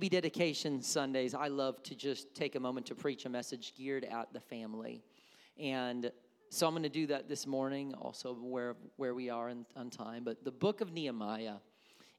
[0.00, 1.34] Be dedication Sundays.
[1.34, 5.02] I love to just take a moment to preach a message geared at the family.
[5.58, 6.12] And
[6.50, 9.90] so I'm going to do that this morning, also where, where we are in, on
[9.90, 10.22] time.
[10.22, 11.56] But the book of Nehemiah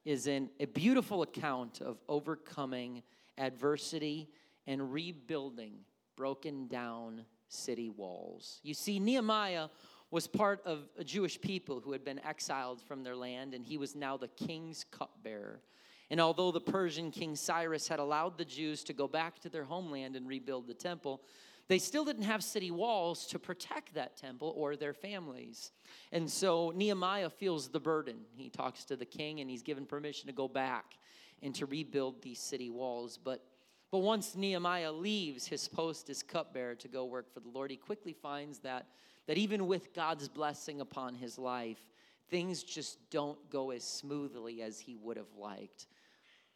[0.04, 3.02] is in a beautiful account of overcoming
[3.38, 4.30] adversity
[4.68, 5.76] and rebuilding
[6.18, 8.60] broken down city walls.
[8.62, 9.70] You see, Nehemiah
[10.12, 13.78] was part of a Jewish people who had been exiled from their land, and he
[13.78, 15.62] was now the king's cupbearer.
[16.12, 19.64] And although the Persian king Cyrus had allowed the Jews to go back to their
[19.64, 21.22] homeland and rebuild the temple,
[21.68, 25.72] they still didn't have city walls to protect that temple or their families.
[26.12, 28.22] And so Nehemiah feels the burden.
[28.36, 30.98] He talks to the king and he's given permission to go back
[31.44, 33.20] and to rebuild these city walls.
[33.24, 33.46] But,
[33.92, 37.78] but once Nehemiah leaves his post as cupbearer to go work for the Lord, he
[37.78, 38.88] quickly finds that,
[39.28, 41.86] that even with God's blessing upon his life,
[42.32, 45.86] things just don't go as smoothly as he would have liked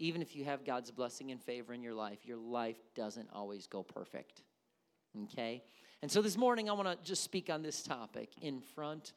[0.04, 3.68] even if you have God's blessing and favor in your life, your life doesn't always
[3.68, 4.42] go perfect.
[5.24, 5.64] Okay?
[6.02, 9.14] And so this morning, I want to just speak on this topic in front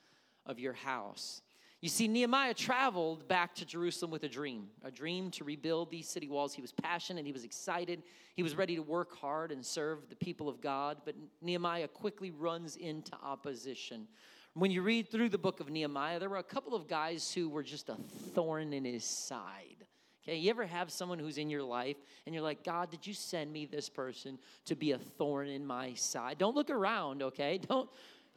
[0.47, 1.43] of your house.
[1.81, 6.09] You see, Nehemiah traveled back to Jerusalem with a dream, a dream to rebuild these
[6.09, 6.55] city walls.
[6.55, 8.05] He was passionate, he was excited,
[8.37, 10.99] he was ready to work hard and serve the people of God.
[11.05, 14.07] But Nehemiah quickly runs into opposition.
[14.55, 17.49] When you read through the book of Nehemiah, there were a couple of guys who
[17.49, 17.97] were just a
[18.35, 19.86] thorn in his side.
[20.29, 23.15] Okay, you ever have someone who's in your life and you're like, God, did you
[23.15, 26.37] send me this person to be a thorn in my side?
[26.39, 27.59] Don't look around, okay?
[27.69, 27.89] Don't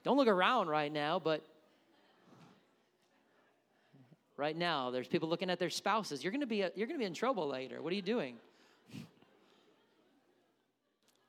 [0.01, 1.45] don't look around right now, but
[4.37, 6.23] right now there's people looking at their spouses.
[6.23, 7.81] You're gonna be a, you're gonna be in trouble later.
[7.81, 8.37] What are you doing?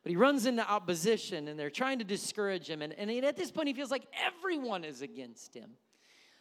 [0.02, 2.80] But he runs into opposition and they're trying to discourage him.
[2.80, 5.70] And, and at this point, he feels like everyone is against him.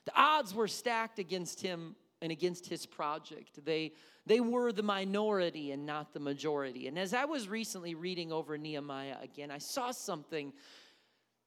[0.05, 3.63] The odds were stacked against him and against his project.
[3.63, 3.93] They,
[4.25, 6.87] they were the minority and not the majority.
[6.87, 10.53] And as I was recently reading over Nehemiah again, I saw something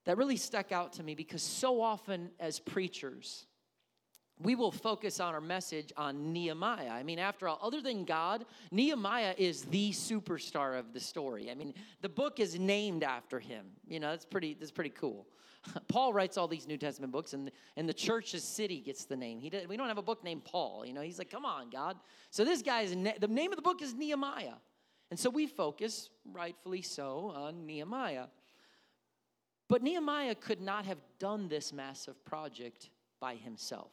[0.05, 3.46] that really stuck out to me because so often as preachers,
[4.42, 6.91] we will focus on our message on Nehemiah.
[6.91, 11.51] I mean, after all, other than God, Nehemiah is the superstar of the story.
[11.51, 13.67] I mean, the book is named after him.
[13.86, 15.27] You know, that's pretty, that's pretty cool.
[15.89, 19.39] Paul writes all these New Testament books, and, and the church's city gets the name.
[19.39, 20.85] He did, we don't have a book named Paul.
[20.85, 21.97] You know, he's like, come on, God.
[22.31, 24.55] So this guy's, the name of the book is Nehemiah.
[25.11, 28.27] And so we focus, rightfully so, on Nehemiah.
[29.69, 33.91] But Nehemiah could not have done this massive project by himself.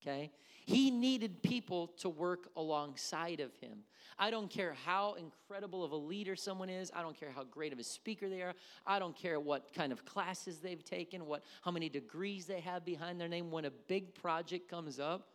[0.00, 0.30] Okay?
[0.64, 3.78] He needed people to work alongside of him.
[4.18, 6.90] I don't care how incredible of a leader someone is.
[6.94, 8.52] I don't care how great of a speaker they are.
[8.86, 12.84] I don't care what kind of classes they've taken, what how many degrees they have
[12.84, 13.50] behind their name.
[13.50, 15.28] When a big project comes up,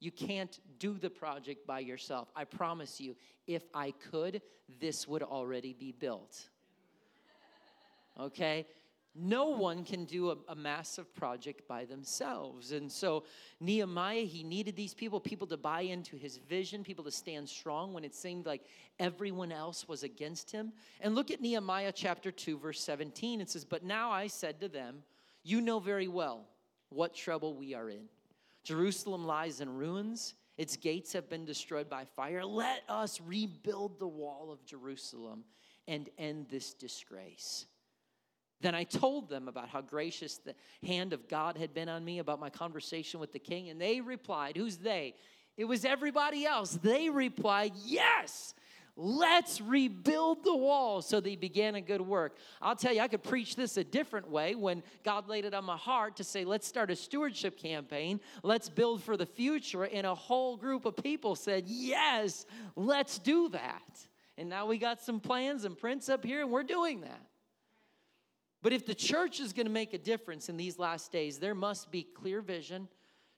[0.00, 2.28] you can't do the project by yourself.
[2.34, 4.42] I promise you, if I could,
[4.80, 6.48] this would already be built.
[8.18, 8.66] Okay?
[9.14, 12.70] No one can do a, a, massive project by themselves.
[12.70, 13.24] And so,
[13.58, 17.92] Nehemiah, he needed these people, people to buy into his vision, people to stand strong
[17.92, 18.62] when it seemed like
[19.00, 20.72] everyone else was against him.
[21.00, 23.40] And look at Nehemiah chapter 2, verse 17.
[23.40, 25.02] It says, But now I said to them,
[25.42, 26.46] You know very well
[26.90, 28.04] what trouble we are in.
[28.62, 32.44] Jerusalem lies in ruins, its gates have been destroyed by fire.
[32.44, 35.44] Let us rebuild the wall of Jerusalem
[35.88, 37.66] and end this disgrace.
[38.60, 40.54] Then I told them about how gracious the
[40.86, 44.00] hand of God had been on me, about my conversation with the king, and they
[44.00, 45.14] replied, Who's they?
[45.56, 46.78] It was everybody else.
[46.82, 48.54] They replied, Yes,
[48.96, 51.00] let's rebuild the wall.
[51.00, 52.36] So they began a good work.
[52.60, 55.64] I'll tell you, I could preach this a different way when God laid it on
[55.64, 59.84] my heart to say, Let's start a stewardship campaign, let's build for the future.
[59.84, 62.44] And a whole group of people said, Yes,
[62.76, 64.06] let's do that.
[64.36, 67.29] And now we got some plans and prints up here, and we're doing that.
[68.62, 71.54] But if the church is going to make a difference in these last days, there
[71.54, 72.88] must be clear vision,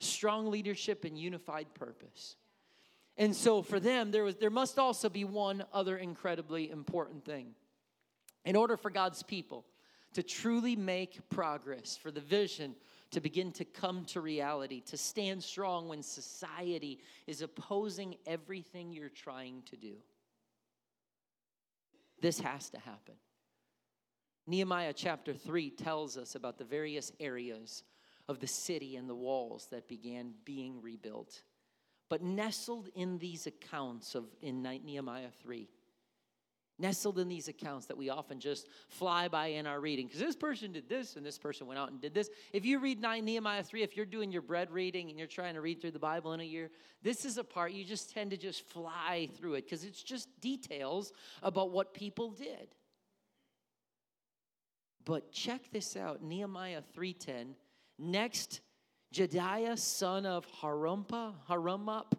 [0.00, 2.36] strong leadership, and unified purpose.
[3.16, 7.54] And so for them, there, was, there must also be one other incredibly important thing.
[8.44, 9.64] In order for God's people
[10.14, 12.74] to truly make progress, for the vision
[13.12, 19.08] to begin to come to reality, to stand strong when society is opposing everything you're
[19.08, 19.94] trying to do,
[22.20, 23.14] this has to happen.
[24.46, 27.84] Nehemiah chapter 3 tells us about the various areas
[28.28, 31.42] of the city and the walls that began being rebuilt.
[32.08, 35.68] But nestled in these accounts of in Nehemiah 3
[36.78, 40.34] nestled in these accounts that we often just fly by in our reading because this
[40.34, 43.24] person did this and this person went out and did this if you read 9
[43.24, 45.98] nehemiah 3 if you're doing your bread reading and you're trying to read through the
[45.98, 46.70] bible in a year
[47.02, 50.28] this is a part you just tend to just fly through it because it's just
[50.40, 51.12] details
[51.42, 52.68] about what people did
[55.04, 57.54] but check this out nehemiah 3.10
[57.98, 58.60] next
[59.12, 62.12] Jedaiah, son of Harumpa, Harumap,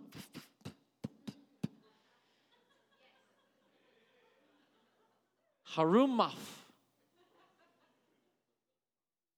[5.75, 6.33] Harumaph,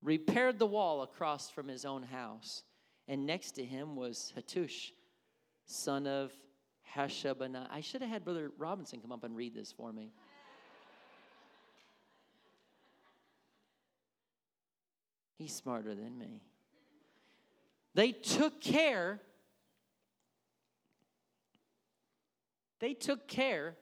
[0.03, 2.63] repaired the wall across from his own house.
[3.07, 4.91] And next to him was Hattush,
[5.65, 6.33] son of
[6.93, 7.67] Hashabana.
[7.71, 10.11] I should have had Brother Robinson come up and read this for me.
[15.45, 16.41] He's smarter than me.
[17.93, 19.21] They took care,
[22.79, 23.77] they took care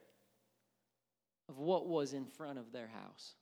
[1.47, 3.35] of what was in front of their house.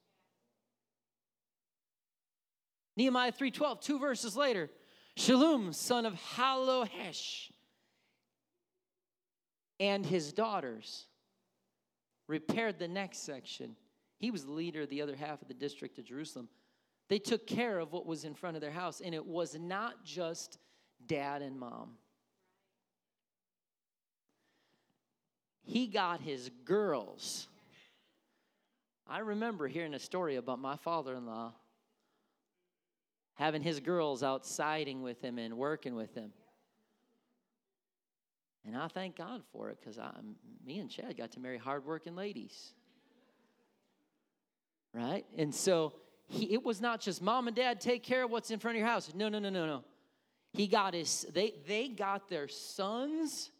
[2.96, 4.70] Nehemiah 3:12, two verses later,
[5.18, 7.52] Shallum, son of Hallohesh,
[9.80, 11.08] and his daughters
[12.28, 13.76] repaired the next section.
[14.20, 16.50] He was the leader of the other half of the district of Jerusalem.
[17.12, 20.06] They took care of what was in front of their house, and it was not
[20.06, 20.58] just
[21.06, 21.98] dad and mom.
[25.62, 27.50] He got his girls.
[29.06, 31.52] I remember hearing a story about my father in law
[33.34, 36.32] having his girls out siding with him and working with him.
[38.66, 40.00] And I thank God for it because
[40.66, 42.74] me and Chad got to marry hardworking ladies.
[44.94, 45.26] Right?
[45.38, 45.92] And so
[46.32, 48.80] he, it was not just mom and dad take care of what's in front of
[48.80, 49.12] your house.
[49.14, 49.84] No, no, no, no, no.
[50.54, 53.52] He got his, they, they got their sons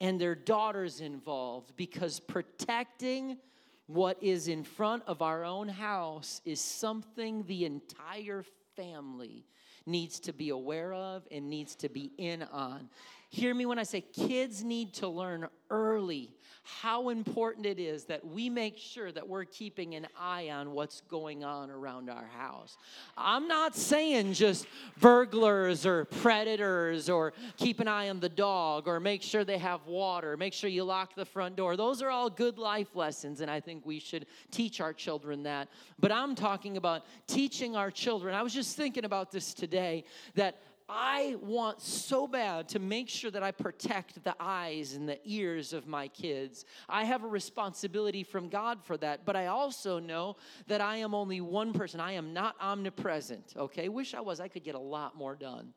[0.00, 3.38] and their daughters involved because protecting
[3.86, 8.44] what is in front of our own house is something the entire
[8.76, 9.44] family
[9.86, 12.88] needs to be aware of and needs to be in on.
[13.32, 16.34] Hear me when I say kids need to learn early
[16.64, 21.00] how important it is that we make sure that we're keeping an eye on what's
[21.00, 22.76] going on around our house.
[23.16, 24.66] I'm not saying just
[25.00, 29.86] burglars or predators or keep an eye on the dog or make sure they have
[29.86, 31.76] water, make sure you lock the front door.
[31.76, 35.68] Those are all good life lessons, and I think we should teach our children that.
[35.98, 38.34] But I'm talking about teaching our children.
[38.34, 40.04] I was just thinking about this today
[40.34, 40.60] that
[40.94, 45.72] I want so bad to make sure that I protect the eyes and the ears
[45.72, 46.66] of my kids.
[46.86, 50.36] I have a responsibility from God for that, but I also know
[50.66, 51.98] that I am only one person.
[51.98, 53.88] I am not omnipresent, okay?
[53.88, 55.72] Wish I was, I could get a lot more done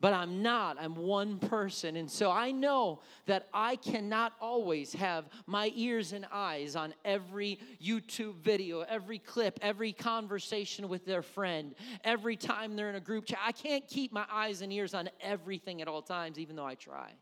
[0.00, 0.76] but I'm not.
[0.80, 1.96] I'm one person.
[1.96, 7.58] And so I know that I cannot always have my ears and eyes on every
[7.82, 13.26] YouTube video, every clip, every conversation with their friend, every time they're in a group
[13.26, 13.38] chat.
[13.44, 16.74] I can't keep my eyes and ears on everything at all times, even though I
[16.74, 17.12] try.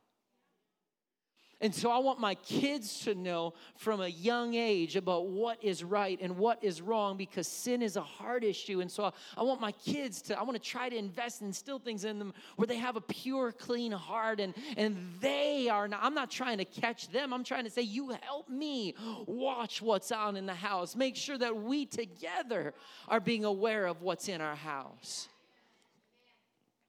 [1.65, 5.83] And so I want my kids to know from a young age about what is
[5.83, 8.83] right and what is wrong because sin is a hard issue.
[8.83, 11.79] And so I want my kids to, I want to try to invest and instill
[11.79, 16.01] things in them where they have a pure, clean heart and, and they are not,
[16.03, 17.33] I'm not trying to catch them.
[17.33, 18.95] I'm trying to say, you help me
[19.25, 20.95] watch what's on in the house.
[20.95, 22.75] Make sure that we together
[23.09, 25.31] are being aware of what's in our house.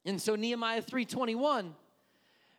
[0.04, 1.74] And so Nehemiah 321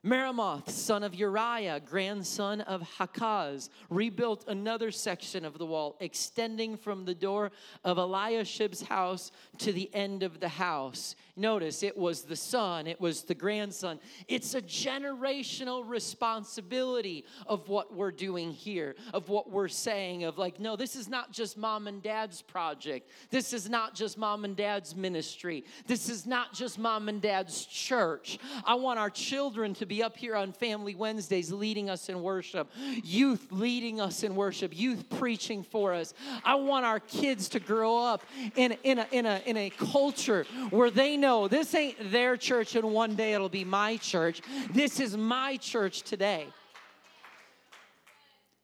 [0.06, 7.04] Meremoth, son of Uriah, grandson of Hakkoz, rebuilt another section of the wall, extending from
[7.04, 7.50] the door
[7.82, 11.16] of Eliashib's house to the end of the house.
[11.34, 13.98] Notice it was the son, it was the grandson.
[14.28, 20.60] It's a generational responsibility of what we're doing here, of what we're saying, of like,
[20.60, 23.10] no, this is not just mom and dad's project.
[23.30, 25.64] This is not just mom and dad's ministry.
[25.88, 28.38] This is not just mom and dad's church.
[28.64, 32.70] I want our children to be up here on Family Wednesdays leading us in worship,
[33.02, 36.14] youth leading us in worship, youth preaching for us.
[36.44, 38.22] I want our kids to grow up
[38.54, 42.74] in, in, a, in, a, in a culture where they know this ain't their church
[42.76, 44.40] and one day it'll be my church.
[44.72, 46.46] This is my church today.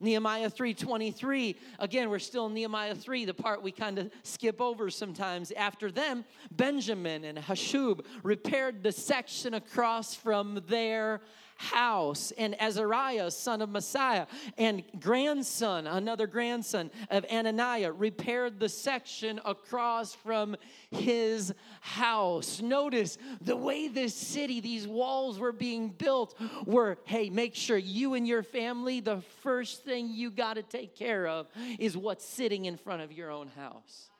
[0.02, 1.56] Nehemiah 3:23.
[1.78, 5.52] Again, we're still in Nehemiah 3, the part we kind of skip over sometimes.
[5.52, 11.21] After them, Benjamin and Hashub repaired the section across from their
[11.62, 12.33] house.
[12.37, 14.26] And Azariah, son of Maaseiah,
[14.59, 20.57] and grandson, another grandson of Ananiah, repaired the section across from
[20.90, 22.61] his house.
[22.61, 28.14] Notice the way this city, these walls were being built were hey, make sure you
[28.14, 31.47] and your family, the first thing you got to take care of
[31.78, 34.11] is what's sitting in front of your own house.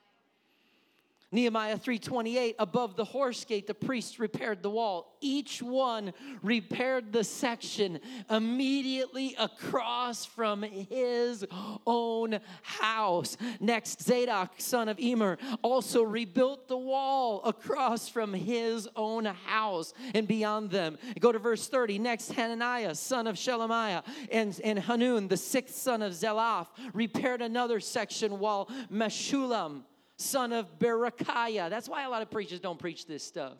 [1.33, 5.17] Nehemiah 3:28 above the horse gate the priests repaired the wall.
[5.19, 6.13] Each one
[6.43, 7.99] repaired the section
[8.29, 11.43] immediately across from his
[11.87, 13.35] own house.
[13.59, 20.27] Next Zadok son of Immer also rebuilt the wall across from his own house and
[20.27, 20.99] beyond them.
[21.19, 26.03] Go to verse 30 next Hananiah son of Shelemiah and, and Hanun the sixth son
[26.03, 29.83] of Zalaph repaired another section while Meshullam
[30.23, 31.69] son of Berechiah.
[31.69, 33.53] That's why a lot of preachers don't preach this stuff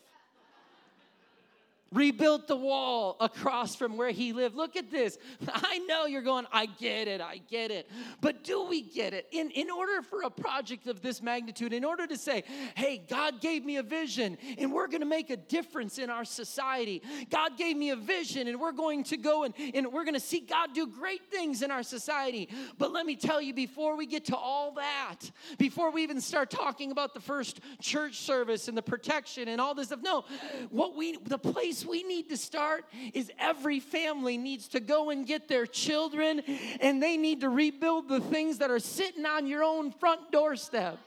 [1.94, 4.56] rebuilt the wall across from where he lived.
[4.56, 5.18] Look at this.
[5.54, 7.90] I know you're going, I get it, I get it.
[8.22, 9.28] But do we get it?
[9.32, 12.44] In, in order for a project of this magnitude, in order to say,
[12.76, 16.26] hey, God gave me a vision and we're going to make a difference in our
[16.26, 20.14] society, God gave me a vision and we're going to go and, and we're going
[20.14, 22.50] to see God do great things in our society.
[22.78, 25.20] But let me tell you, before we get to all that,
[25.58, 29.76] before we even start talking about the first church service and the protection and all
[29.76, 30.26] this stuff, no,
[30.70, 35.26] what we, the place we need to start is every family needs to go and
[35.26, 36.42] get their children
[36.80, 40.98] and they need to rebuild the things that are sitting on your own front doorstep.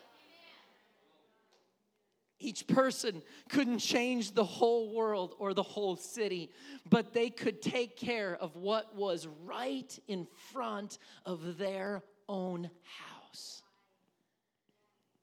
[2.38, 6.50] Each person couldn't change the whole world or the whole city,
[6.88, 13.62] but they could take care of what was right in front of their own house.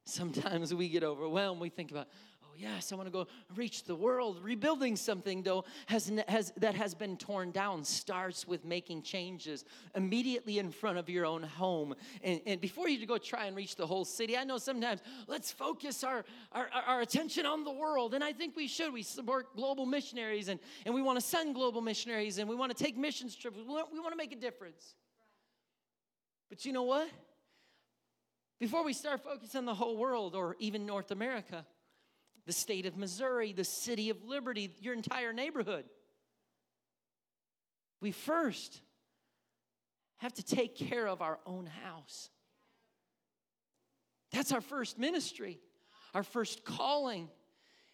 [0.06, 1.62] Sometimes we get overwhelmed.
[1.62, 2.08] We think about,
[2.58, 4.40] yes, I want to go reach the world.
[4.42, 10.60] Rebuilding something, though, has, has, that has been torn down starts with making changes immediately
[10.60, 11.96] in front of your own home.
[12.24, 15.52] And, and before you go try and reach the whole city, I know sometimes let's
[15.52, 18.14] focus our, our, our attention on the world.
[18.14, 18.94] And I think we should.
[18.94, 22.76] We support global missionaries and, and we want to send global missionaries and we want
[22.76, 23.58] to take missions trips.
[23.58, 24.96] We want, we want to make a difference.
[26.50, 27.10] But you know what?
[28.60, 31.66] Before we start focusing on the whole world or even North America,
[32.46, 35.86] the state of Missouri, the city of Liberty, your entire neighborhood.
[38.02, 38.82] We first
[40.18, 42.30] have to take care of our own house.
[44.32, 45.60] That's our first ministry,
[46.14, 47.30] our first calling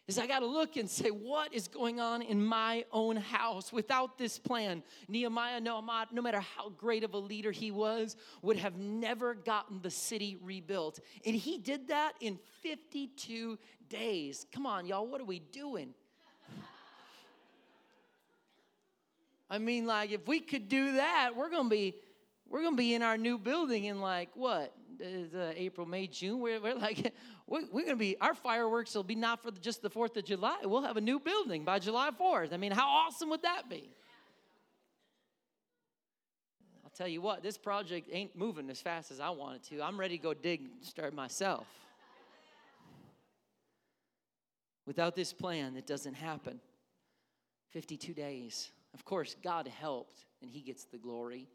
[0.10, 3.72] is I got to look and say, what is going on in my own house?
[3.72, 5.80] Without this plan, Nehemiah, no,
[6.12, 10.36] no matter how great of a leader he was, would have never gotten the city
[10.42, 11.00] rebuilt.
[11.28, 14.46] And he did that in 52 days.
[14.54, 15.94] Come on, y'all, what are we doing?
[19.50, 21.96] I mean, like, if we could do that, we're gonna be
[22.48, 26.40] we're gonna be in our new building in like what uh, April, May, June.
[26.40, 27.14] We're, we're like
[27.48, 30.26] we're, we're to be, our fireworks will be not for the, just the 4th of
[30.26, 30.58] July.
[30.64, 32.54] We'll have a new building by July 4th.
[32.54, 33.90] I mean, how awesome would that be?
[36.84, 39.82] I'll tell you what, this project ain't moving as fast as I want it to.
[39.82, 41.66] I'm ready to go dig, start myself.
[44.90, 46.60] Without this plan, it doesn't happen.
[47.70, 48.72] 52 days.
[48.96, 51.48] Of course, God helped, and He gets the glory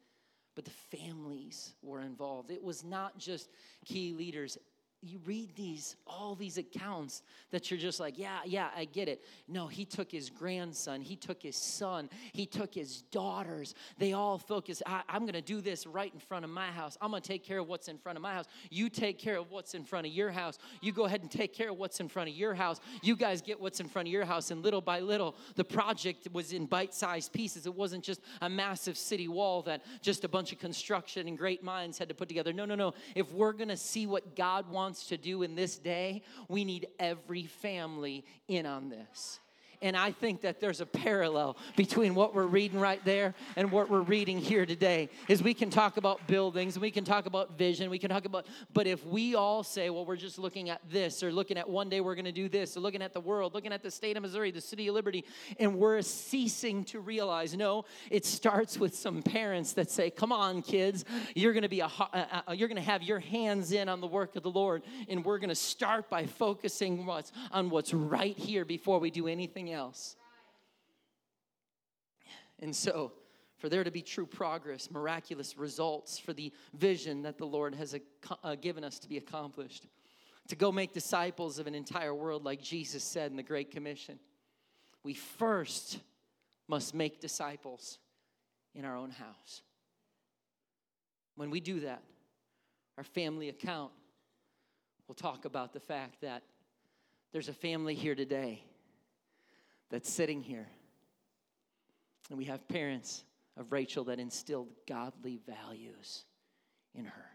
[0.54, 2.50] but the families were involved.
[2.50, 3.48] It was not just
[3.84, 4.56] key leaders,
[5.06, 9.24] you read these all these accounts that you're just like yeah yeah i get it.
[9.48, 13.74] No he took his grandson he took his son he took his daughters.
[13.98, 16.96] They all focus I, am going to do this right in front of my house.
[17.00, 18.46] I'm going to take care of what's in front of my house.
[18.70, 20.58] You take care of what's in front of your house.
[20.80, 22.80] You go ahead and take care of what's in front of your house.
[23.02, 24.50] You guys get what's in front of your house.
[24.50, 27.66] And little by little the project was in bite-sized pieces.
[27.66, 31.62] It wasn't just a massive city wall that just a bunch of construction and great
[31.62, 32.52] minds had to put together.
[32.52, 32.94] No no no.
[33.14, 36.64] If we're going to see what god wants wants to do in this day, we
[36.64, 39.40] need every family in on this.
[39.84, 43.90] And I think that there's a parallel between what we're reading right there and what
[43.90, 45.10] we're reading here today.
[45.28, 48.46] Is we can talk about buildings, we can talk about vision, we can talk about,
[48.72, 51.90] but if we all say, well, we're just looking at this, or looking at one
[51.90, 54.16] day we're going to do this, or looking at the world, looking at the state
[54.16, 55.22] of Missouri, the city of Liberty,
[55.60, 60.62] and we're ceasing to realize, no, it starts with some parents that say, come on,
[60.62, 63.90] kids, you're going to be a, uh, uh, you're going to have your hands in
[63.90, 67.68] on the work of the Lord, and we're going to start by focusing what's on
[67.68, 70.16] what's right here before we do anything else else.
[72.60, 73.12] And so,
[73.58, 77.94] for there to be true progress, miraculous results for the vision that the Lord has
[78.42, 79.86] uh, given us to be accomplished,
[80.48, 84.18] to go make disciples of an entire world, like Jesus said in the Great Commission,
[85.02, 85.98] we first
[86.68, 87.98] must make disciples
[88.74, 89.62] in our own house.
[91.36, 92.02] When we do that,
[92.96, 93.92] our family account
[95.08, 96.42] will talk about the fact that
[97.32, 98.62] there's a family here today
[99.94, 100.66] that's sitting here.
[102.28, 103.22] And we have parents
[103.56, 106.24] of Rachel that instilled godly values
[106.96, 107.26] in her.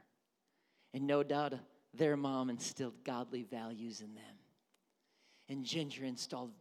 [0.94, 1.54] And no doubt
[1.94, 4.36] their mom instilled godly values in them.
[5.48, 6.52] And Ginger installed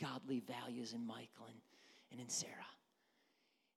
[0.00, 1.58] godly values in Michael and,
[2.12, 2.52] and in Sarah.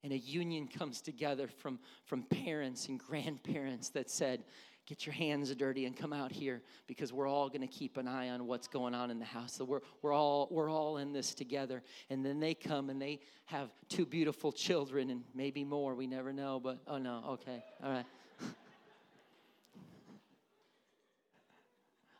[0.04, 4.44] And a union comes together from, from parents and grandparents that said,
[4.86, 8.08] get your hands dirty and come out here because we're all going to keep an
[8.08, 9.54] eye on what's going on in the house.
[9.54, 11.82] So we're, we're, all, we're all in this together.
[12.10, 15.94] And then they come and they have two beautiful children and maybe more.
[15.94, 18.06] We never know, but oh no, okay, all right.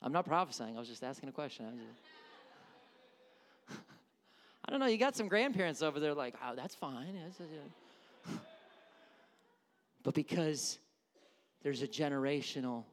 [0.02, 1.66] I'm not prophesying, I was just asking a question.
[1.66, 1.70] I,
[3.70, 3.80] just...
[4.64, 7.18] I don't know, you got some grandparents over there like, oh, that's fine.
[7.18, 8.32] Uh,
[10.04, 10.78] but because
[11.62, 12.84] there's a generational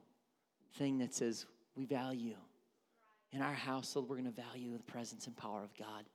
[0.78, 1.46] thing that says
[1.76, 2.36] we value.
[3.32, 6.06] In our household, we're going to value the presence and power of God.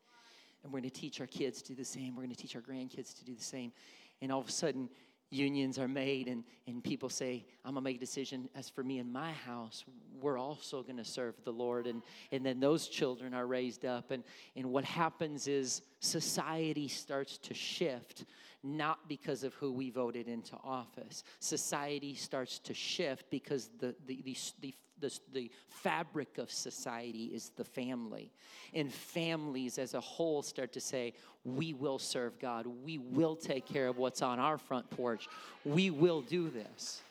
[0.63, 2.17] And we're going to teach our kids to do the same.
[2.17, 3.73] We're going to teach our grandkids to do the same.
[4.21, 4.89] And all of a sudden,
[5.31, 8.49] unions are made, and, and people say, I'm going to make a decision.
[8.55, 9.85] As for me and my house,
[10.21, 11.87] we're also going to serve the Lord.
[11.87, 14.11] And, and then those children are raised up.
[14.11, 14.25] And,
[14.57, 18.25] and what happens is society starts to shift
[18.63, 21.23] not because of who we voted into office.
[21.39, 27.65] Society starts to shift because the, the, the, the, the, fabric of society is the
[27.65, 28.33] family.
[28.73, 31.13] And families as a whole start to say,
[31.45, 32.67] We will serve God.
[32.67, 35.29] We will take care of what's on our front porch.
[35.67, 37.03] We will do this.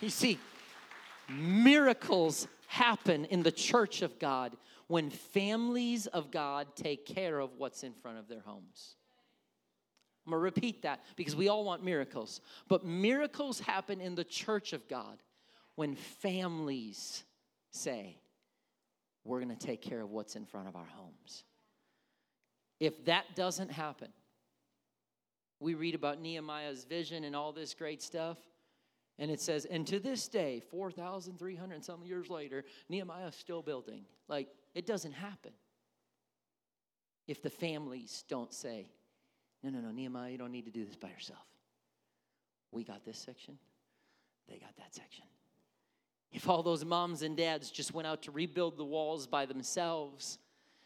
[0.00, 0.38] You see,
[1.28, 4.56] miracles happen in the church of God
[4.90, 8.96] when families of God take care of what's in front of their homes.
[10.26, 12.40] I'm going to repeat that because we all want miracles.
[12.66, 15.22] But miracles happen in the church of God
[15.76, 17.22] when families
[17.70, 18.16] say,
[19.24, 21.44] We're going to take care of what's in front of our homes.
[22.80, 24.08] If that doesn't happen,
[25.60, 28.38] we read about Nehemiah's vision and all this great stuff.
[29.20, 34.06] And it says, and to this day, 4,300 some years later, Nehemiah's still building.
[34.26, 35.52] Like, it doesn't happen
[37.26, 38.86] if the families don't say,
[39.62, 41.44] no, no, no, Nehemiah, you don't need to do this by yourself.
[42.72, 43.58] We got this section,
[44.48, 45.24] they got that section.
[46.32, 50.38] If all those moms and dads just went out to rebuild the walls by themselves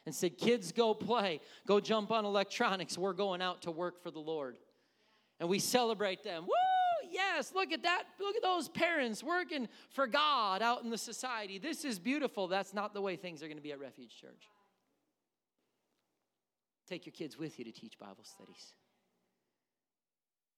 [0.06, 4.11] and said, Kids, go play, go jump on electronics, we're going out to work for
[4.11, 4.56] the Lord.
[5.40, 6.44] And we celebrate them.
[6.44, 6.73] Woo!
[7.14, 8.03] Yes, look at that.
[8.18, 11.59] Look at those parents working for God out in the society.
[11.59, 12.48] This is beautiful.
[12.48, 14.50] That's not the way things are going to be at Refuge Church.
[16.88, 18.74] Take your kids with you to teach Bible studies.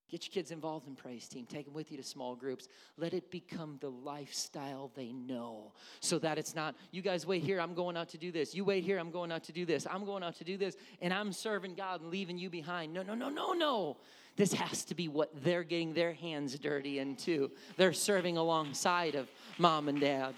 [0.09, 1.47] Get your kids involved in praise team.
[1.47, 2.69] Take them with you to small groups.
[2.97, 7.61] Let it become the lifestyle they know so that it's not, you guys wait here,
[7.61, 8.55] I'm going out to do this.
[8.55, 9.85] You wait here, I'm going out to do this.
[9.91, 12.93] I'm going out to do this, and I'm serving God and leaving you behind.
[12.93, 13.97] No, no, no, no, no.
[14.37, 17.51] This has to be what they're getting their hands dirty into.
[17.77, 20.35] They're serving alongside of mom and dad.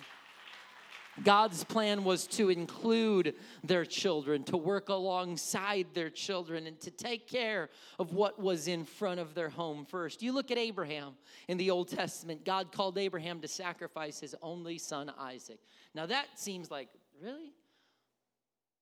[1.25, 3.35] God's plan was to include
[3.65, 8.85] their children, to work alongside their children, and to take care of what was in
[8.85, 10.23] front of their home first.
[10.23, 11.15] You look at Abraham
[11.49, 15.59] in the Old Testament, God called Abraham to sacrifice his only son, Isaac.
[15.95, 16.89] Now that seems like,
[17.21, 17.53] really?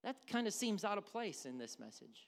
[0.03, 2.26] That kind of seems out of place in this message.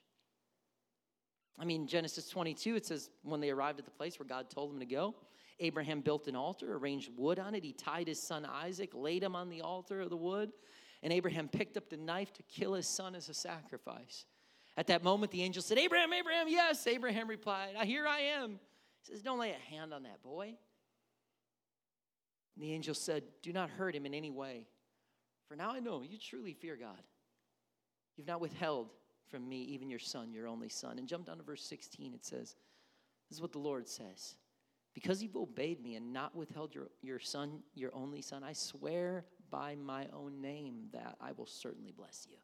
[1.58, 4.72] I mean, Genesis 22, it says, when they arrived at the place where God told
[4.72, 5.14] them to go,
[5.58, 7.62] Abraham built an altar, arranged wood on it.
[7.62, 10.52] He tied his son Isaac, laid him on the altar of the wood,
[11.02, 14.24] and Abraham picked up the knife to kill his son as a sacrifice.
[14.76, 16.86] At that moment, the angel said, Abraham, Abraham, yes.
[16.86, 18.52] Abraham replied, Here I am.
[19.02, 20.54] He says, Don't lay a hand on that boy.
[22.56, 24.66] And the angel said, Do not hurt him in any way,
[25.48, 27.02] for now I know you truly fear God.
[28.16, 28.90] You've not withheld
[29.30, 30.98] from me even your son, your only son.
[30.98, 32.14] And jump down to verse 16.
[32.14, 32.56] It says,
[33.28, 34.34] This is what the Lord says.
[34.94, 39.24] Because you've obeyed me and not withheld your, your son, your only son, I swear
[39.50, 42.36] by my own name that I will certainly bless you.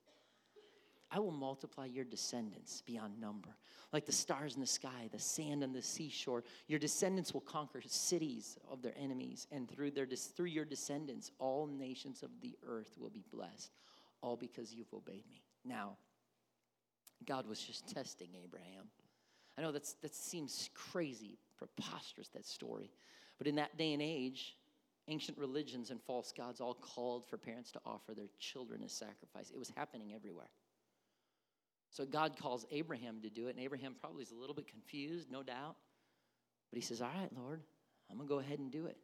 [1.11, 3.51] I will multiply your descendants beyond number,
[3.93, 6.43] like the stars in the sky, the sand on the seashore.
[6.67, 11.67] Your descendants will conquer cities of their enemies, and through, their, through your descendants, all
[11.67, 13.71] nations of the earth will be blessed,
[14.21, 15.43] all because you've obeyed me.
[15.65, 15.97] Now,
[17.25, 18.85] God was just testing Abraham.
[19.59, 22.91] I know that's, that seems crazy, preposterous, that story.
[23.39, 24.57] But in that day and age,
[25.09, 29.51] ancient religions and false gods all called for parents to offer their children as sacrifice.
[29.51, 30.51] It was happening everywhere.
[31.91, 35.31] So God calls Abraham to do it, and Abraham probably is a little bit confused,
[35.31, 35.77] no doubt.
[36.71, 37.63] But he says, All right, Lord,
[38.11, 38.99] I'm going to go ahead and do it.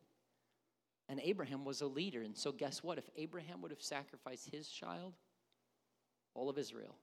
[1.09, 2.23] And Abraham was a leader.
[2.23, 2.99] And so, guess what?
[2.99, 5.15] If Abraham would have sacrificed his child,
[6.35, 6.97] all of Israel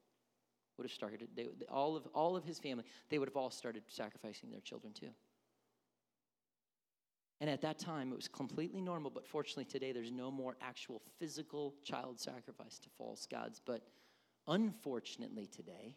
[0.79, 3.83] would have started, they, all, of, all of his family, they would have all started
[3.89, 5.09] sacrificing their children too.
[7.41, 11.01] And at that time, it was completely normal, but fortunately today, there's no more actual
[11.19, 13.61] physical child sacrifice to false gods.
[13.63, 13.81] But
[14.47, 15.95] unfortunately today,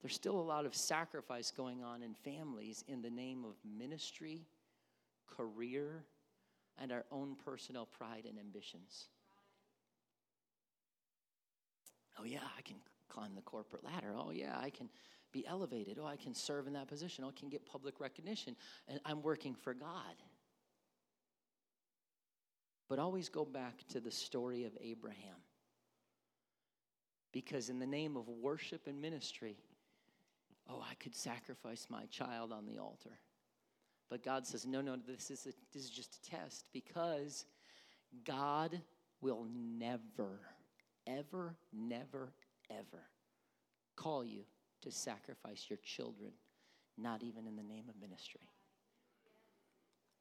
[0.00, 4.46] there's still a lot of sacrifice going on in families in the name of ministry,
[5.26, 6.04] career,
[6.78, 9.08] and our own personal pride and ambitions.
[12.18, 12.76] Oh, yeah, I can
[13.08, 14.14] climb the corporate ladder.
[14.16, 14.88] Oh, yeah, I can
[15.32, 15.98] be elevated.
[16.00, 17.24] Oh, I can serve in that position.
[17.24, 18.56] Oh, I can get public recognition.
[18.88, 20.16] And I'm working for God.
[22.88, 25.36] But always go back to the story of Abraham.
[27.32, 29.56] Because in the name of worship and ministry,
[30.70, 33.18] oh, I could sacrifice my child on the altar.
[34.08, 37.44] But God says, no, no, this is, a, this is just a test because
[38.24, 38.80] God
[39.20, 40.40] will never,
[41.06, 42.32] ever, never,
[42.70, 43.02] ever
[43.96, 44.44] call you
[44.82, 46.30] to sacrifice your children,
[46.98, 48.48] not even in the name of ministry.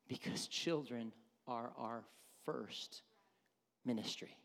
[0.07, 1.11] Because children
[1.47, 2.03] are our
[2.45, 3.01] first
[3.85, 4.37] ministry.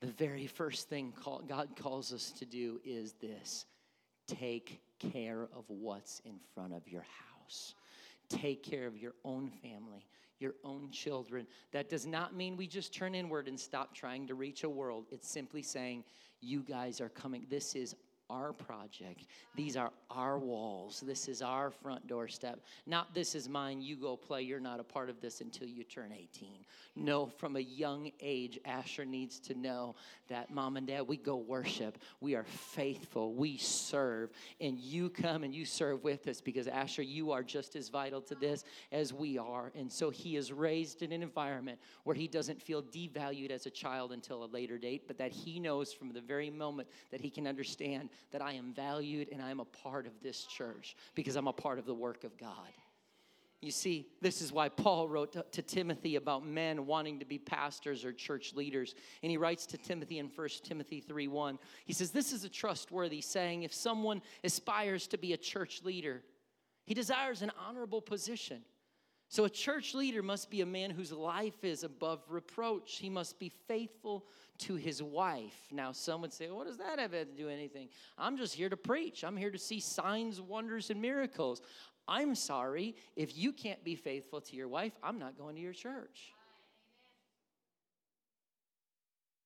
[0.00, 3.66] The very first thing call, God calls us to do is this
[4.26, 7.74] take care of what's in front of your house.
[8.28, 10.06] Take care of your own family,
[10.40, 11.46] your own children.
[11.72, 15.06] That does not mean we just turn inward and stop trying to reach a world.
[15.10, 16.04] It's simply saying,
[16.40, 17.46] you guys are coming.
[17.48, 17.94] This is
[18.30, 19.26] our project.
[19.54, 21.02] These are our walls.
[21.06, 22.60] This is our front doorstep.
[22.86, 24.42] Not this is mine, you go play.
[24.42, 26.48] You're not a part of this until you turn 18.
[26.96, 29.94] No, from a young age, Asher needs to know
[30.28, 31.98] that mom and dad, we go worship.
[32.20, 33.34] We are faithful.
[33.34, 34.30] We serve.
[34.60, 38.20] And you come and you serve with us because, Asher, you are just as vital
[38.22, 39.72] to this as we are.
[39.76, 43.70] And so he is raised in an environment where he doesn't feel devalued as a
[43.70, 47.30] child until a later date, but that he knows from the very moment that he
[47.30, 51.48] can understand that I am valued and I'm a part of this church because I'm
[51.48, 52.72] a part of the work of God.
[53.62, 57.38] You see, this is why Paul wrote to, to, Timothy about men wanting to be
[57.38, 58.94] pastors or church leaders.
[59.22, 61.58] And he writes to Timothy in 1 Timothy 3 1.
[61.86, 63.62] He says, This is a trustworthy saying.
[63.62, 66.22] If someone aspires to be a church leader,
[66.84, 68.62] he desires an honorable position.
[69.28, 72.98] So, a church leader must be a man whose life is above reproach.
[72.98, 74.26] He must be faithful
[74.60, 75.54] to his wife.
[75.70, 77.88] Now, some would say, What does that have to do anything?
[78.18, 79.24] I'm just here to preach.
[79.24, 81.60] I'm here to see signs, wonders, and miracles.
[82.08, 85.72] I'm sorry, if you can't be faithful to your wife, I'm not going to your
[85.72, 86.32] church.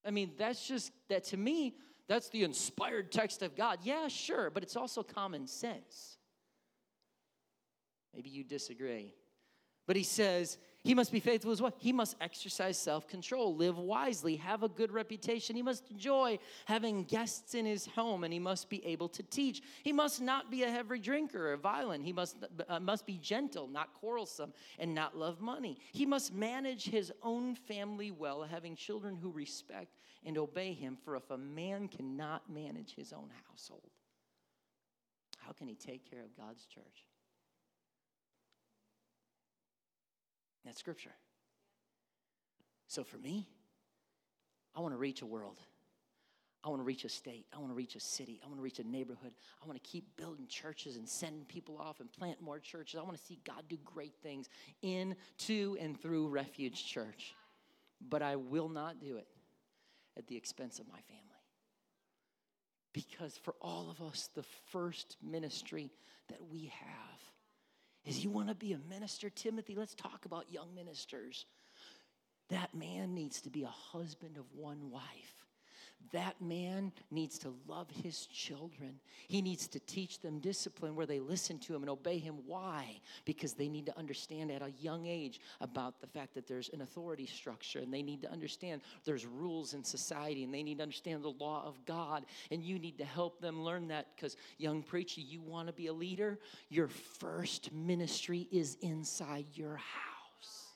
[0.04, 1.74] I mean, that's just, that to me,
[2.08, 3.78] that's the inspired text of God.
[3.82, 6.18] Yeah, sure, but it's also common sense.
[8.14, 9.14] Maybe you disagree.
[9.86, 11.74] But he says he must be faithful as well.
[11.76, 15.54] He must exercise self control, live wisely, have a good reputation.
[15.54, 19.62] He must enjoy having guests in his home, and he must be able to teach.
[19.82, 22.06] He must not be a heavy drinker or violent.
[22.06, 25.76] He must, uh, must be gentle, not quarrelsome, and not love money.
[25.92, 30.96] He must manage his own family well, having children who respect and obey him.
[31.04, 33.90] For if a man cannot manage his own household,
[35.36, 37.04] how can he take care of God's church?
[40.76, 41.14] Scripture.
[42.88, 43.46] So for me,
[44.74, 45.58] I want to reach a world.
[46.62, 47.46] I want to reach a state.
[47.54, 48.40] I want to reach a city.
[48.44, 49.32] I want to reach a neighborhood.
[49.62, 53.00] I want to keep building churches and sending people off and plant more churches.
[53.00, 54.48] I want to see God do great things
[54.82, 57.34] in, to, and through Refuge Church.
[58.08, 59.28] But I will not do it
[60.18, 61.24] at the expense of my family.
[62.92, 65.90] Because for all of us, the first ministry
[66.28, 67.29] that we have
[68.04, 69.74] is you want to be a minister, Timothy?
[69.74, 71.46] Let's talk about young ministers.
[72.48, 75.39] That man needs to be a husband of one wife.
[76.12, 78.98] That man needs to love his children.
[79.28, 82.38] He needs to teach them discipline where they listen to him and obey him.
[82.46, 83.00] Why?
[83.24, 86.80] Because they need to understand at a young age about the fact that there's an
[86.80, 90.82] authority structure and they need to understand there's rules in society and they need to
[90.82, 92.26] understand the law of God.
[92.50, 95.86] And you need to help them learn that because, young preacher, you want to be
[95.86, 96.40] a leader?
[96.70, 100.66] Your first ministry is inside your house.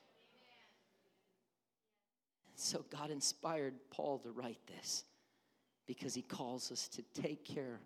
[2.55, 5.05] So God inspired Paul to write this
[5.87, 7.81] because he calls us to take care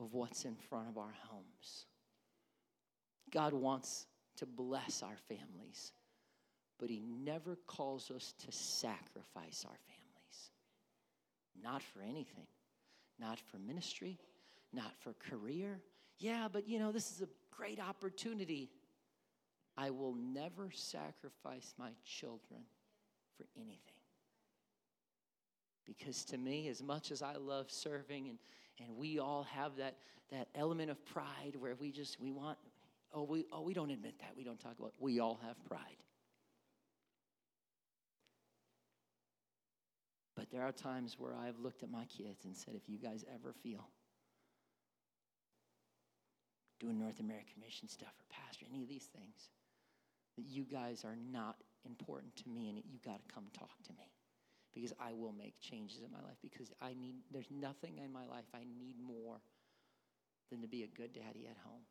[0.00, 1.86] of what's in front of our homes.
[3.30, 5.92] God wants to bless our families,
[6.78, 10.50] but he never calls us to sacrifice our families.
[11.62, 12.46] Not for anything,
[13.18, 14.18] not for ministry,
[14.72, 15.80] not for career.
[16.18, 18.70] Yeah, but you know, this is a great opportunity.
[19.76, 22.62] I will never sacrifice my children
[23.36, 23.91] for anything.
[25.86, 28.38] Because to me, as much as I love serving, and,
[28.78, 29.96] and we all have that,
[30.30, 32.58] that element of pride where we just, we want,
[33.12, 34.30] oh we, oh, we don't admit that.
[34.36, 35.96] We don't talk about, we all have pride.
[40.36, 43.24] But there are times where I've looked at my kids and said, if you guys
[43.34, 43.88] ever feel
[46.80, 49.50] doing North American mission stuff or pastor, any of these things,
[50.36, 53.92] that you guys are not important to me and you got to come talk to
[53.92, 54.10] me
[54.74, 58.26] because I will make changes in my life because I need there's nothing in my
[58.26, 59.40] life I need more
[60.50, 61.82] than to be a good daddy at home.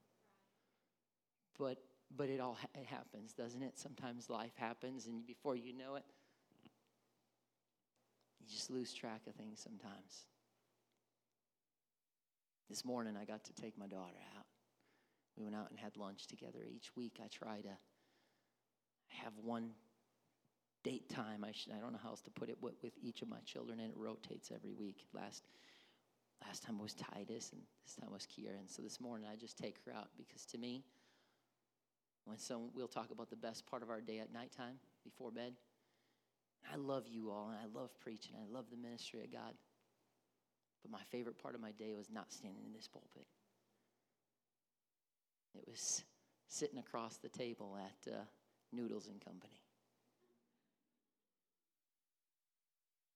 [1.57, 1.77] But
[2.15, 3.77] but it all it happens, doesn't it?
[3.77, 6.05] Sometimes life happens and before you know it
[8.39, 10.25] you just lose track of things sometimes.
[12.69, 14.45] This morning I got to take my daughter out.
[15.37, 16.59] We went out and had lunch together.
[16.67, 17.77] Each week I try to
[19.07, 19.71] have one
[20.83, 21.43] date time.
[21.47, 23.39] I, should, I don't know how else to put it with, with each of my
[23.45, 25.05] children, and it rotates every week.
[25.13, 25.43] Last
[26.45, 28.59] last time was Titus, and this time was Kiera.
[28.59, 30.83] And so this morning I just take her out because to me,
[32.25, 35.53] when some we'll talk about the best part of our day at nighttime before bed.
[36.71, 38.35] I love you all, and I love preaching.
[38.37, 39.53] I love the ministry of God.
[40.83, 43.25] But my favorite part of my day was not standing in this pulpit.
[45.55, 46.03] It was
[46.47, 48.17] sitting across the table at uh,
[48.71, 49.60] Noodles and Company.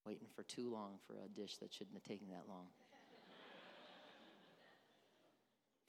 [0.05, 2.67] Waiting for too long for a dish that shouldn't have taken that long.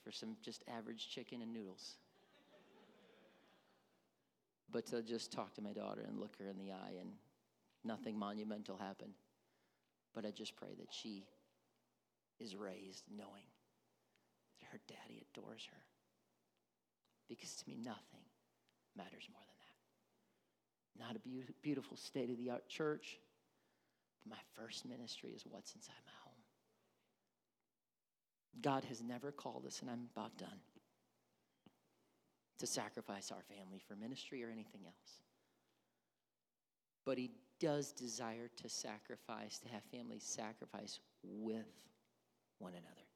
[0.06, 1.96] for some just average chicken and noodles.
[4.70, 7.10] But to just talk to my daughter and look her in the eye, and
[7.84, 9.14] nothing monumental happened.
[10.14, 11.24] But I just pray that she
[12.38, 13.50] is raised knowing
[14.60, 15.82] that her daddy adores her.
[17.28, 18.22] Because to me, nothing
[18.96, 21.04] matters more than that.
[21.04, 23.18] Not a be- beautiful state of the art church,
[24.28, 26.42] my first ministry is what's inside my home.
[28.60, 30.60] God has never called us, and I'm about done,
[32.58, 35.20] to sacrifice our family for ministry or anything else.
[37.04, 41.66] But He does desire to sacrifice, to have families sacrifice with
[42.58, 43.06] one another.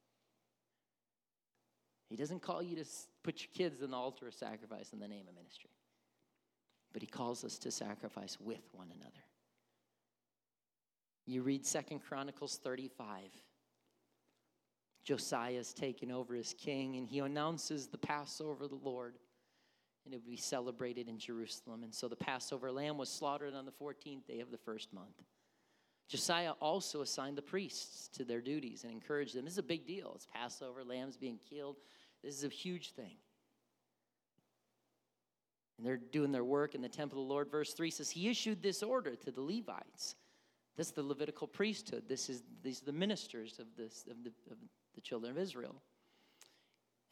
[2.09, 2.85] He doesn't call you to
[3.23, 5.71] put your kids in the altar of sacrifice in the name of ministry,
[6.93, 9.25] but He calls us to sacrifice with one another.
[11.31, 13.31] You read Second Chronicles 35.
[15.05, 19.15] Josiah's taken over as king, and he announces the Passover of the Lord,
[20.05, 21.85] and it would be celebrated in Jerusalem.
[21.85, 25.23] And so the Passover lamb was slaughtered on the 14th day of the first month.
[26.09, 29.45] Josiah also assigned the priests to their duties and encouraged them.
[29.45, 30.11] This is a big deal.
[30.17, 31.77] It's Passover, lambs being killed.
[32.25, 33.19] This is a huge thing.
[35.79, 37.53] And they're doing their work in the temple of the Lord.
[37.53, 40.17] Verse 3 says, He issued this order to the Levites.
[40.81, 42.05] That's the Levitical priesthood.
[42.09, 44.57] This is, these are the ministers of, this, of, the, of
[44.95, 45.75] the children of Israel.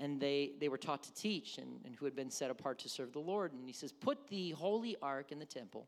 [0.00, 2.88] And they, they were taught to teach and, and who had been set apart to
[2.88, 3.52] serve the Lord.
[3.52, 5.86] And he says, Put the holy ark in the temple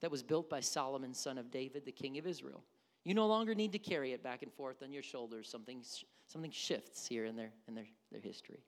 [0.00, 2.64] that was built by Solomon, son of David, the king of Israel.
[3.04, 5.48] You no longer need to carry it back and forth on your shoulders.
[5.48, 5.84] Something,
[6.26, 8.64] something shifts here in their, in their, their history.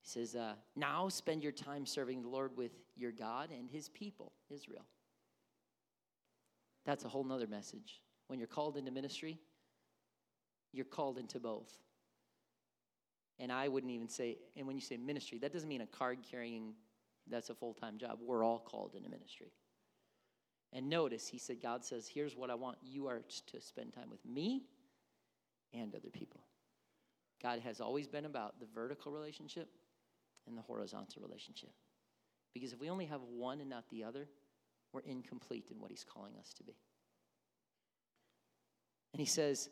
[0.00, 3.90] He says, uh, Now spend your time serving the Lord with your God and his
[3.90, 4.86] people, Israel.
[6.88, 8.00] That's a whole nother message.
[8.28, 9.38] When you're called into ministry,
[10.72, 11.70] you're called into both.
[13.38, 16.20] And I wouldn't even say, and when you say ministry, that doesn't mean a card
[16.30, 16.72] carrying,
[17.26, 18.20] that's a full time job.
[18.26, 19.52] We're all called into ministry.
[20.72, 22.78] And notice, he said, God says, Here's what I want.
[22.82, 24.62] You are to spend time with me
[25.74, 26.40] and other people.
[27.42, 29.68] God has always been about the vertical relationship
[30.46, 31.74] and the horizontal relationship.
[32.54, 34.26] Because if we only have one and not the other,
[34.92, 36.74] we're incomplete in what he's calling us to be.
[39.12, 39.68] And he says,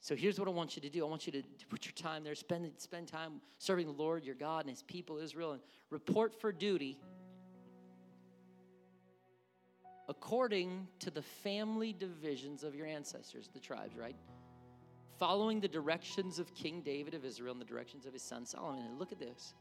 [0.00, 1.04] so here's what I want you to do.
[1.04, 4.24] I want you to, to put your time there, spend, spend time serving the Lord,
[4.24, 6.98] your God, and his people, Israel, and report for duty
[10.08, 14.16] according to the family divisions of your ancestors, the tribes, right?
[15.18, 18.86] Following the directions of King David of Israel and the directions of his son Solomon.
[18.86, 19.52] And look at this.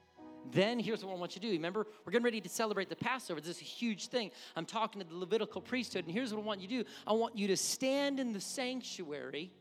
[0.51, 1.53] Then here's what I want you to do.
[1.53, 3.41] Remember, we're getting ready to celebrate the Passover.
[3.41, 4.31] This is a huge thing.
[4.55, 6.89] I'm talking to the Levitical priesthood, and here's what I want you to do.
[7.05, 9.51] I want you to stand in the sanctuary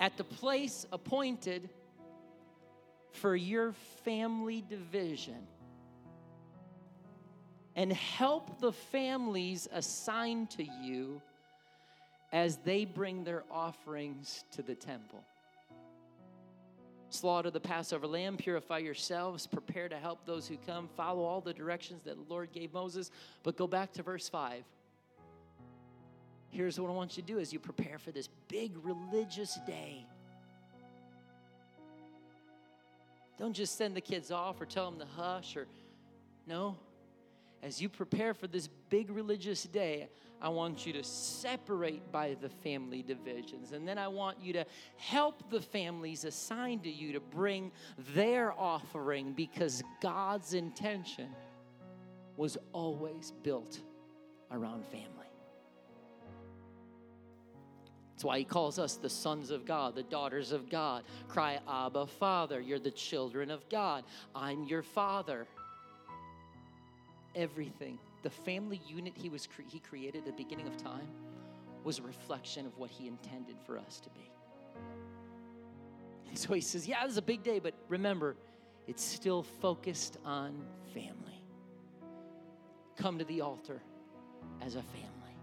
[0.00, 1.68] at the place appointed
[3.12, 3.72] for your
[4.04, 5.46] family division
[7.74, 11.20] and help the families assigned to you
[12.32, 15.22] as they bring their offerings to the temple.
[17.16, 21.52] Slaughter the Passover lamb, purify yourselves, prepare to help those who come, follow all the
[21.52, 23.10] directions that the Lord gave Moses.
[23.42, 24.64] But go back to verse 5.
[26.50, 30.06] Here's what I want you to do as you prepare for this big religious day.
[33.38, 35.66] Don't just send the kids off or tell them to hush or
[36.46, 36.76] no.
[37.62, 40.08] As you prepare for this big religious day,
[40.40, 43.72] I want you to separate by the family divisions.
[43.72, 44.66] And then I want you to
[44.96, 47.72] help the families assigned to you to bring
[48.14, 51.28] their offering because God's intention
[52.36, 53.80] was always built
[54.50, 55.06] around family.
[58.12, 61.04] That's why he calls us the sons of God, the daughters of God.
[61.28, 62.60] Cry, Abba, Father.
[62.60, 64.04] You're the children of God.
[64.34, 65.46] I'm your father.
[67.36, 71.06] Everything, the family unit he, was cre- he created at the beginning of time,
[71.84, 74.28] was a reflection of what he intended for us to be.
[76.28, 78.34] And so he says, Yeah, this is a big day, but remember,
[78.88, 81.44] it's still focused on family.
[82.96, 83.80] Come to the altar
[84.60, 85.36] as a family.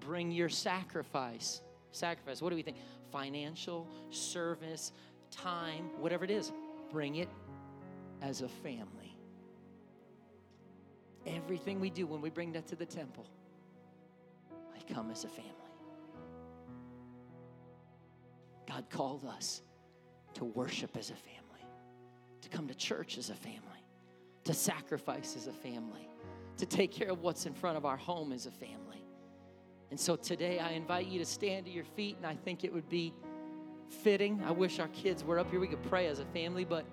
[0.00, 1.62] Bring your sacrifice
[1.96, 2.42] sacrifice.
[2.42, 2.76] What do we think?
[3.10, 4.92] Financial, service,
[5.30, 6.52] time, whatever it is,
[6.92, 7.28] bring it
[8.22, 9.05] as a family.
[11.26, 13.26] Everything we do when we bring that to the temple,
[14.74, 15.52] I come as a family.
[18.68, 19.62] God called us
[20.34, 21.64] to worship as a family,
[22.42, 23.60] to come to church as a family,
[24.44, 26.08] to sacrifice as a family,
[26.58, 29.04] to take care of what's in front of our home as a family.
[29.90, 32.72] And so today I invite you to stand to your feet, and I think it
[32.72, 33.14] would be
[33.88, 34.42] fitting.
[34.44, 35.60] I wish our kids were up here.
[35.60, 36.84] We could pray as a family, but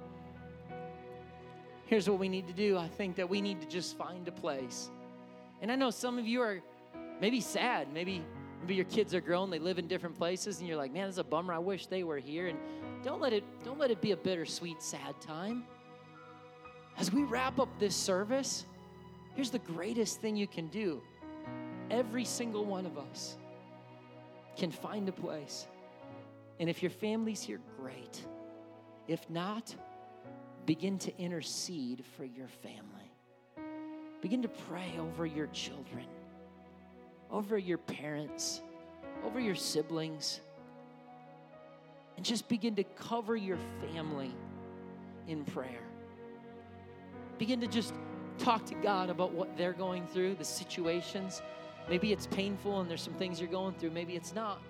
[1.93, 2.75] here's what we need to do.
[2.75, 4.89] I think that we need to just find a place.
[5.61, 6.59] And I know some of you are
[7.21, 7.93] maybe sad.
[7.93, 8.25] Maybe
[8.61, 11.15] maybe your kids are grown, they live in different places, and you're like, man, this
[11.15, 11.53] is a bummer.
[11.53, 12.47] I wish they were here.
[12.47, 12.57] And
[13.03, 15.65] don't let it don't let it be a bittersweet, sad time.
[16.97, 18.65] As we wrap up this service,
[19.35, 20.99] here's the greatest thing you can do
[21.91, 23.37] Every single one of us
[24.57, 25.67] can find a place.
[26.59, 28.25] And if your family's here, great.
[29.07, 29.75] If not,
[30.65, 33.11] begin to intercede for your family.
[34.21, 36.05] Begin to pray over your children,
[37.29, 38.61] over your parents,
[39.23, 40.39] over your siblings.
[42.15, 44.33] And just begin to cover your family
[45.27, 45.81] in prayer.
[47.37, 47.93] Begin to just
[48.37, 51.41] talk to God about what they're going through, the situations
[51.89, 53.91] Maybe it's painful and there's some things you're going through.
[53.91, 54.61] Maybe it's not.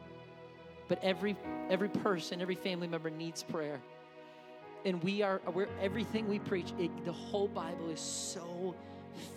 [0.88, 1.36] But every
[1.70, 3.80] every person, every family member needs prayer.
[4.86, 8.76] And we are we're everything we preach, it, the whole Bible is so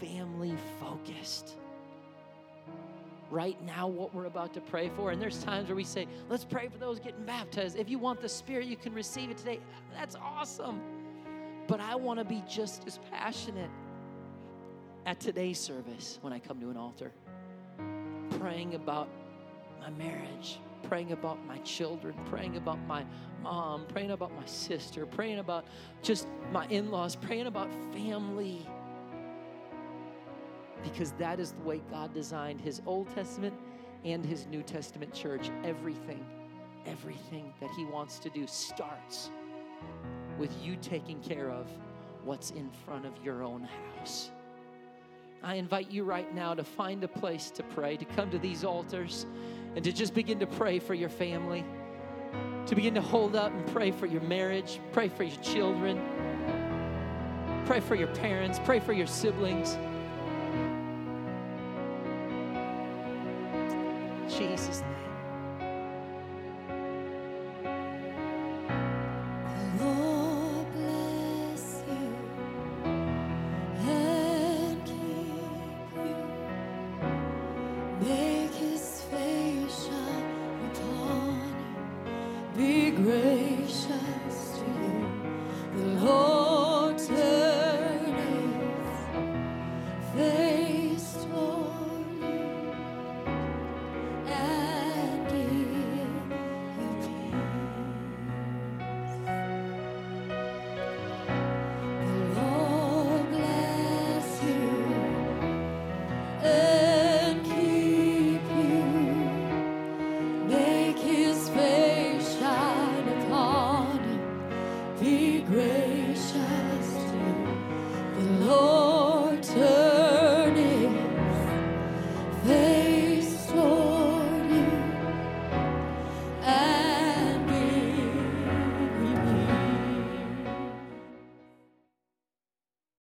[0.01, 1.57] family focused.
[3.31, 6.45] Right now, what we're about to pray for, and there's times where we say, let's
[6.45, 7.77] pray for those getting baptized.
[7.77, 9.59] If you want the Spirit, you can receive it today.
[9.93, 10.81] That's awesome.
[11.67, 13.71] But I want to be just as passionate
[15.07, 17.13] at today's service when I come to an altar
[18.39, 19.09] praying about
[19.81, 23.05] my marriage, praying about my children, praying about my
[23.43, 25.67] mom, praying about my sister, praying about
[26.03, 28.67] just my in laws, praying about family.
[30.83, 33.55] Because that is the way God designed His Old Testament
[34.05, 35.51] and His New Testament church.
[35.65, 36.25] Everything,
[36.87, 39.31] everything that He wants to do starts
[40.39, 41.69] with you taking care of
[42.25, 43.69] what's in front of your own
[43.99, 44.31] house.
[45.43, 48.65] I invite you right now to find a place to pray, to come to these
[48.65, 49.27] altars
[49.77, 51.65] and to just begin to pray for your family,
[52.67, 56.01] to begin to hold up and pray for your marriage, pray for your children,
[57.67, 59.77] pray for your parents, pray for your siblings.